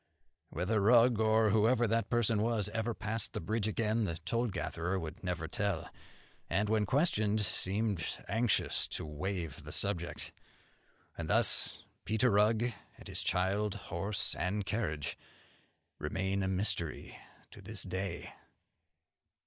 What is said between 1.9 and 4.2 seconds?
person was, ever passed the bridge again, the